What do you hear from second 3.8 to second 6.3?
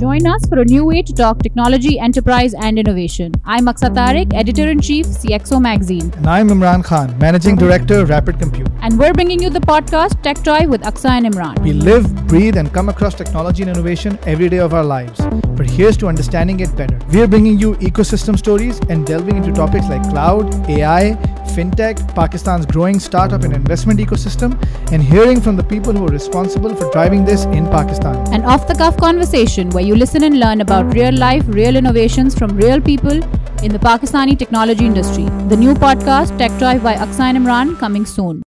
Tariq, editor in chief, CXO Magazine. And